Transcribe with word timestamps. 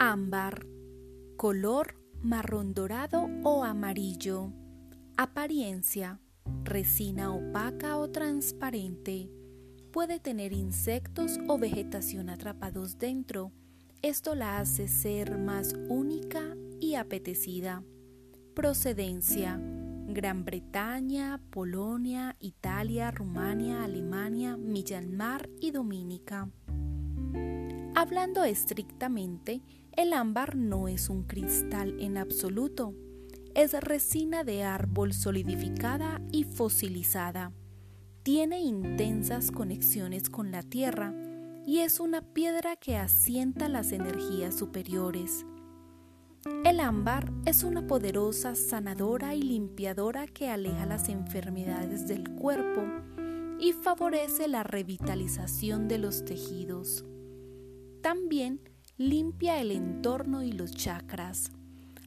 Ámbar, 0.00 0.64
color 1.36 1.96
marrón 2.22 2.72
dorado 2.72 3.28
o 3.42 3.64
amarillo. 3.64 4.52
Apariencia, 5.16 6.20
resina 6.62 7.34
opaca 7.34 7.96
o 7.96 8.08
transparente. 8.08 9.28
Puede 9.92 10.20
tener 10.20 10.52
insectos 10.52 11.40
o 11.48 11.58
vegetación 11.58 12.30
atrapados 12.30 12.96
dentro. 12.98 13.50
Esto 14.00 14.36
la 14.36 14.60
hace 14.60 14.86
ser 14.86 15.36
más 15.36 15.74
única 15.88 16.56
y 16.80 16.94
apetecida. 16.94 17.82
Procedencia. 18.54 19.60
Gran 20.10 20.44
Bretaña, 20.44 21.40
Polonia, 21.50 22.36
Italia, 22.38 23.10
Rumania, 23.10 23.82
Alemania, 23.82 24.56
Myanmar 24.56 25.50
y 25.60 25.72
Dominica. 25.72 26.48
Hablando 28.00 28.44
estrictamente, 28.44 29.60
el 29.90 30.12
ámbar 30.12 30.54
no 30.54 30.86
es 30.86 31.08
un 31.08 31.24
cristal 31.24 31.96
en 31.98 32.16
absoluto, 32.16 32.94
es 33.56 33.72
resina 33.72 34.44
de 34.44 34.62
árbol 34.62 35.12
solidificada 35.12 36.20
y 36.30 36.44
fosilizada. 36.44 37.50
Tiene 38.22 38.60
intensas 38.60 39.50
conexiones 39.50 40.30
con 40.30 40.52
la 40.52 40.62
tierra 40.62 41.12
y 41.66 41.80
es 41.80 41.98
una 41.98 42.22
piedra 42.22 42.76
que 42.76 42.96
asienta 42.96 43.68
las 43.68 43.90
energías 43.90 44.54
superiores. 44.54 45.44
El 46.64 46.78
ámbar 46.78 47.32
es 47.46 47.64
una 47.64 47.88
poderosa 47.88 48.54
sanadora 48.54 49.34
y 49.34 49.42
limpiadora 49.42 50.28
que 50.28 50.48
aleja 50.50 50.86
las 50.86 51.08
enfermedades 51.08 52.06
del 52.06 52.30
cuerpo 52.36 52.80
y 53.58 53.72
favorece 53.72 54.46
la 54.46 54.62
revitalización 54.62 55.88
de 55.88 55.98
los 55.98 56.24
tejidos. 56.24 57.04
También 58.00 58.60
limpia 58.96 59.60
el 59.60 59.70
entorno 59.70 60.42
y 60.42 60.52
los 60.52 60.72
chakras, 60.72 61.52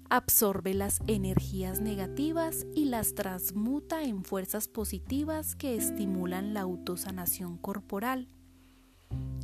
absorbe 0.10 0.74
las 0.74 1.00
energías 1.08 1.80
negativas 1.80 2.68
y 2.76 2.86
las 2.86 3.14
transmuta 3.14 4.04
en 4.04 4.24
fuerzas 4.24 4.68
positivas 4.68 5.56
que 5.56 5.76
estimulan 5.76 6.54
la 6.54 6.62
autosanación 6.62 7.58
corporal. 7.58 8.28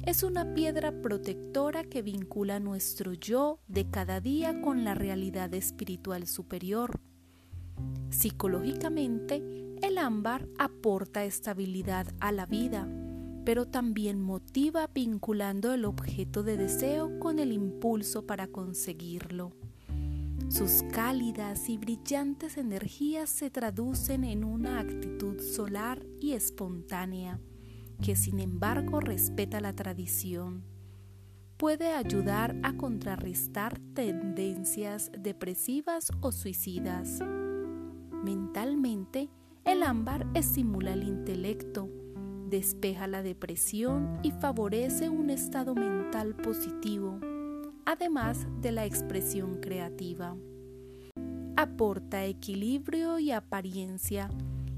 Es 0.05 0.23
una 0.23 0.53
piedra 0.53 1.01
protectora 1.01 1.83
que 1.83 2.01
vincula 2.01 2.59
nuestro 2.59 3.13
yo 3.13 3.59
de 3.67 3.89
cada 3.89 4.21
día 4.21 4.61
con 4.61 4.83
la 4.83 4.93
realidad 4.93 5.53
espiritual 5.53 6.27
superior. 6.27 6.99
Psicológicamente, 8.09 9.43
el 9.81 9.97
ámbar 9.97 10.47
aporta 10.57 11.23
estabilidad 11.23 12.07
a 12.19 12.31
la 12.31 12.45
vida, 12.45 12.87
pero 13.47 13.65
también 13.65 14.21
motiva 14.21 14.89
vinculando 14.93 15.71
el 15.71 15.85
objeto 15.85 16.43
de 16.43 16.57
deseo 16.57 17.17
con 17.17 17.39
el 17.39 17.53
impulso 17.53 18.27
para 18.27 18.47
conseguirlo. 18.47 19.53
Sus 20.49 20.83
cálidas 20.91 21.69
y 21.69 21.77
brillantes 21.77 22.57
energías 22.57 23.29
se 23.29 23.49
traducen 23.49 24.25
en 24.25 24.43
una 24.43 24.81
actitud 24.81 25.39
solar 25.39 26.05
y 26.19 26.33
espontánea, 26.33 27.39
que 28.03 28.17
sin 28.17 28.41
embargo 28.41 28.99
respeta 28.99 29.61
la 29.61 29.71
tradición. 29.71 30.65
Puede 31.55 31.93
ayudar 31.93 32.53
a 32.63 32.75
contrarrestar 32.75 33.79
tendencias 33.93 35.09
depresivas 35.17 36.11
o 36.19 36.33
suicidas. 36.33 37.21
Mentalmente, 38.11 39.29
el 39.63 39.83
ámbar 39.83 40.27
estimula 40.33 40.91
el 40.91 41.03
intelecto, 41.03 41.89
despeja 42.49 43.07
la 43.07 43.21
depresión 43.23 44.19
y 44.23 44.31
favorece 44.31 45.09
un 45.09 45.29
estado 45.29 45.75
mental 45.75 46.35
positivo, 46.35 47.19
además 47.85 48.47
de 48.61 48.71
la 48.71 48.85
expresión 48.85 49.59
creativa. 49.59 50.35
Aporta 51.55 52.25
equilibrio 52.25 53.19
y 53.19 53.31
apariencia 53.31 54.29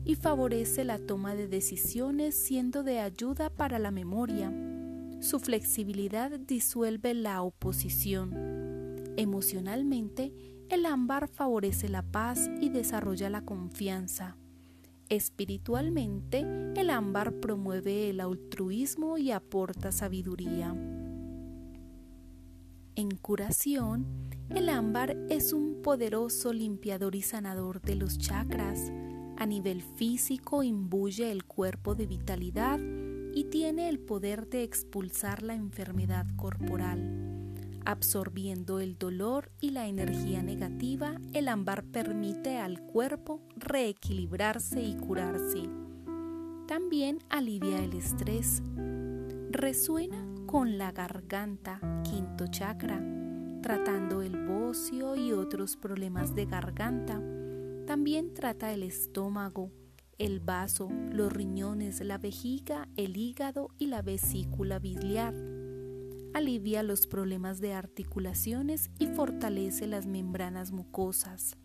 y 0.05 0.15
favorece 0.15 0.83
la 0.83 0.97
toma 0.97 1.35
de 1.35 1.47
decisiones 1.47 2.35
siendo 2.35 2.83
de 2.83 2.99
ayuda 2.99 3.49
para 3.49 3.79
la 3.79 3.91
memoria. 3.91 4.51
Su 5.19 5.39
flexibilidad 5.39 6.39
disuelve 6.39 7.13
la 7.13 7.41
oposición. 7.41 8.33
Emocionalmente, 9.17 10.33
el 10.69 10.85
ámbar 10.85 11.27
favorece 11.27 11.89
la 11.89 12.03
paz 12.03 12.49
y 12.61 12.69
desarrolla 12.69 13.29
la 13.29 13.41
confianza. 13.41 14.37
Espiritualmente, 15.09 16.45
el 16.75 16.91
ámbar 16.91 17.33
promueve 17.39 18.11
el 18.11 18.19
altruismo 18.19 19.17
y 19.17 19.31
aporta 19.31 19.91
sabiduría. 19.91 20.75
En 22.95 23.09
curación, 23.19 24.05
el 24.49 24.69
ámbar 24.69 25.17
es 25.29 25.51
un 25.51 25.81
poderoso 25.81 26.53
limpiador 26.53 27.15
y 27.15 27.23
sanador 27.23 27.81
de 27.81 27.95
los 27.95 28.19
chakras. 28.19 28.91
A 29.37 29.47
nivel 29.47 29.81
físico 29.81 30.61
imbuye 30.61 31.31
el 31.31 31.43
cuerpo 31.43 31.95
de 31.95 32.05
vitalidad 32.05 32.79
y 33.33 33.45
tiene 33.45 33.89
el 33.89 33.97
poder 33.99 34.47
de 34.47 34.61
expulsar 34.61 35.41
la 35.41 35.55
enfermedad 35.55 36.27
corporal. 36.35 37.38
Absorbiendo 37.89 38.79
el 38.79 38.99
dolor 38.99 39.49
y 39.59 39.71
la 39.71 39.87
energía 39.87 40.43
negativa, 40.43 41.15
el 41.33 41.47
ámbar 41.47 41.83
permite 41.85 42.59
al 42.59 42.79
cuerpo 42.79 43.41
reequilibrarse 43.55 44.79
y 44.83 44.93
curarse. 44.93 45.67
También 46.67 47.17
alivia 47.29 47.83
el 47.83 47.93
estrés. 47.93 48.61
Resuena 49.49 50.23
con 50.45 50.77
la 50.77 50.91
garganta, 50.91 51.79
quinto 52.03 52.45
chakra, 52.45 53.03
tratando 53.63 54.21
el 54.21 54.37
bocio 54.45 55.15
y 55.15 55.31
otros 55.31 55.75
problemas 55.75 56.35
de 56.35 56.45
garganta. 56.45 57.19
También 57.87 58.35
trata 58.35 58.71
el 58.71 58.83
estómago, 58.83 59.71
el 60.19 60.41
vaso, 60.41 60.91
los 61.11 61.33
riñones, 61.33 62.01
la 62.01 62.19
vejiga, 62.19 62.87
el 62.97 63.17
hígado 63.17 63.71
y 63.79 63.87
la 63.87 64.03
vesícula 64.03 64.77
biliar 64.77 65.33
alivia 66.33 66.83
los 66.83 67.07
problemas 67.07 67.59
de 67.59 67.73
articulaciones 67.73 68.91
y 68.99 69.07
fortalece 69.07 69.87
las 69.87 70.05
membranas 70.05 70.71
mucosas. 70.71 71.57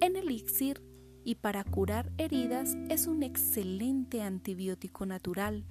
En 0.00 0.16
elixir 0.16 0.82
y 1.24 1.36
para 1.36 1.64
curar 1.64 2.10
heridas 2.16 2.76
es 2.88 3.06
un 3.06 3.22
excelente 3.22 4.22
antibiótico 4.22 5.06
natural. 5.06 5.66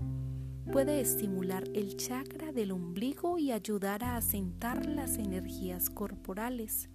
Puede 0.72 1.02
estimular 1.02 1.63
el 1.74 1.97
chakra 1.97 2.52
del 2.52 2.72
ombligo 2.72 3.40
y 3.40 3.52
ayudar 3.52 4.03
a 4.03 4.18
asentar 4.18 4.86
las 4.86 5.18
energías 5.18 5.90
corporales. 5.90 6.90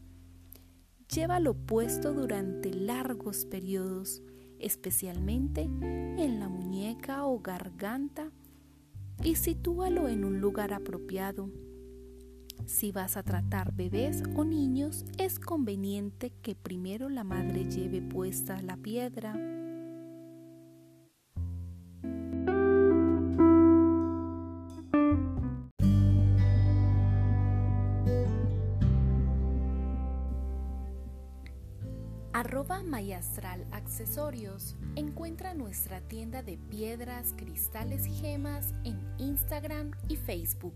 Llévalo 1.12 1.55
puesto 1.55 2.12
durante 2.12 2.73
largos 2.73 3.45
periodos, 3.47 4.23
especialmente 4.61 5.62
en 5.62 6.39
la 6.39 6.49
muñeca 6.49 7.25
o 7.27 7.41
garganta 7.41 8.31
y 9.22 9.36
sitúalo 9.36 10.08
en 10.08 10.25
un 10.25 10.41
lugar 10.41 10.72
apropiado. 10.72 11.50
Si 12.66 12.92
vas 12.92 13.16
a 13.16 13.22
tratar 13.22 13.75
bebés 13.75 14.22
o 14.36 14.44
niños, 14.44 15.04
es 15.19 15.38
conveniente 15.38 16.32
que 16.42 16.54
primero 16.54 17.08
la 17.08 17.25
madre 17.25 17.64
lleve 17.70 18.00
puesta 18.00 18.62
la 18.62 18.76
piedra. 18.76 19.53
Arroba 32.34 32.83
Mayastral 32.83 33.65
Accesorios. 33.71 34.75
Encuentra 34.97 35.55
nuestra 35.55 36.00
tienda 36.00 36.43
de 36.43 36.59
piedras, 36.59 37.33
cristales 37.37 38.09
y 38.09 38.11
gemas 38.12 38.75
en 38.83 38.99
Instagram 39.19 39.93
y 40.08 40.17
Facebook. 40.17 40.75